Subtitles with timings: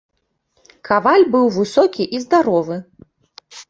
[0.89, 2.85] Каваль быў высокі і здаровы.